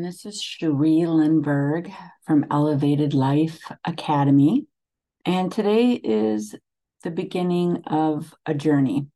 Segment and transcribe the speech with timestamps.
[0.00, 1.92] This is Cherie Lindberg
[2.24, 4.68] from Elevated Life Academy.
[5.24, 6.54] And today is
[7.02, 9.08] the beginning of a journey.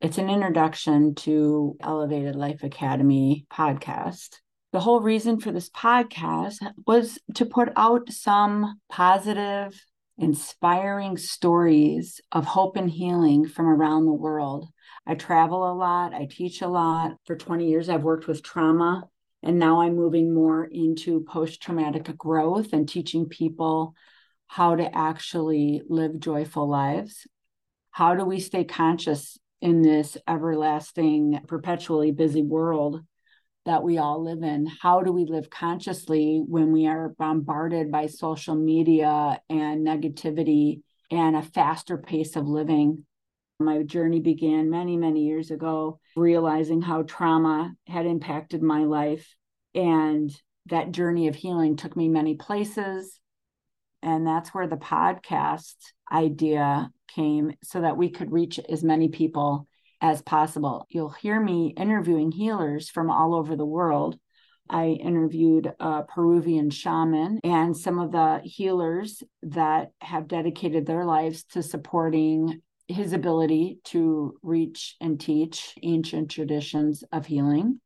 [0.00, 4.40] It's an introduction to Elevated Life Academy podcast.
[4.72, 9.80] The whole reason for this podcast was to put out some positive,
[10.18, 14.66] inspiring stories of hope and healing from around the world.
[15.06, 17.12] I travel a lot, I teach a lot.
[17.24, 19.08] For 20 years, I've worked with trauma
[19.42, 23.94] and now I'm moving more into post traumatic growth and teaching people
[24.46, 27.26] how to actually live joyful lives.
[27.90, 33.00] How do we stay conscious in this everlasting, perpetually busy world
[33.64, 34.66] that we all live in?
[34.66, 41.36] How do we live consciously when we are bombarded by social media and negativity and
[41.36, 43.04] a faster pace of living?
[43.60, 49.34] My journey began many, many years ago, realizing how trauma had impacted my life.
[49.78, 50.34] And
[50.66, 53.20] that journey of healing took me many places.
[54.02, 55.76] And that's where the podcast
[56.10, 59.68] idea came so that we could reach as many people
[60.00, 60.84] as possible.
[60.88, 64.18] You'll hear me interviewing healers from all over the world.
[64.68, 71.44] I interviewed a Peruvian shaman and some of the healers that have dedicated their lives
[71.52, 77.80] to supporting his ability to reach and teach ancient traditions of healing.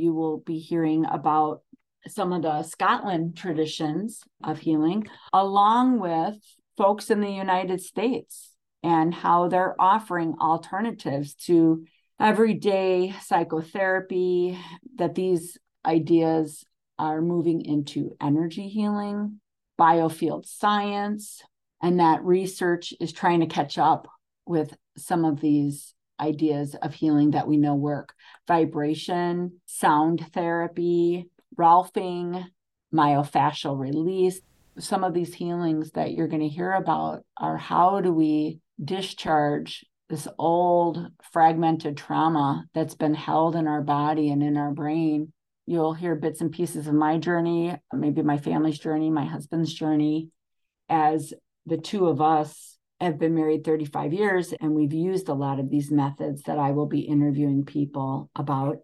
[0.00, 1.60] You will be hearing about
[2.08, 6.36] some of the Scotland traditions of healing, along with
[6.78, 11.84] folks in the United States and how they're offering alternatives to
[12.18, 14.58] everyday psychotherapy,
[14.96, 16.64] that these ideas
[16.98, 19.40] are moving into energy healing,
[19.78, 21.42] biofield science,
[21.82, 24.08] and that research is trying to catch up
[24.46, 28.14] with some of these ideas of healing that we know work
[28.46, 32.46] vibration, sound therapy, Rolfing,
[32.94, 34.40] myofascial release.
[34.78, 39.84] Some of these healings that you're going to hear about are how do we discharge
[40.08, 45.32] this old fragmented trauma that's been held in our body and in our brain.
[45.66, 50.30] You'll hear bits and pieces of my journey, maybe my family's journey, my husband's journey,
[50.88, 51.32] as
[51.66, 55.70] the two of us have been married 35 years and we've used a lot of
[55.70, 58.78] these methods that I will be interviewing people about.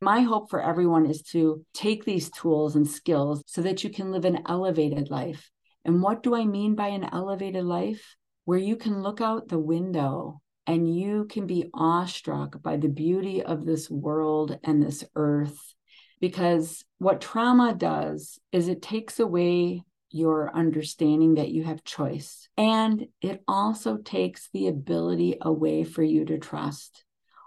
[0.00, 4.10] My hope for everyone is to take these tools and skills so that you can
[4.10, 5.50] live an elevated life.
[5.84, 8.16] And what do I mean by an elevated life?
[8.44, 13.42] Where you can look out the window and you can be awestruck by the beauty
[13.42, 15.74] of this world and this earth.
[16.20, 22.48] Because what trauma does is it takes away your understanding that you have choice.
[22.56, 27.04] And it also takes the ability away for you to trust.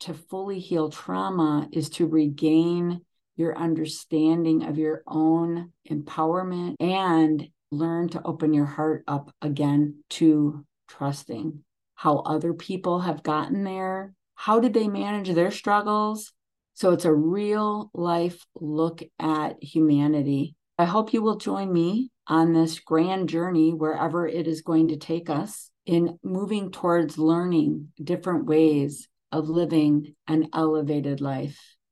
[0.00, 3.02] To fully heal trauma is to regain
[3.36, 10.64] your understanding of your own empowerment and learn to open your heart up again to
[10.88, 11.62] trusting
[11.94, 14.14] how other people have gotten there.
[14.34, 16.32] How did they manage their struggles?
[16.74, 20.56] So it's a real life look at humanity.
[20.78, 24.96] I hope you will join me on this grand journey, wherever it is going to
[24.96, 31.75] take us, in moving towards learning different ways of living an elevated life.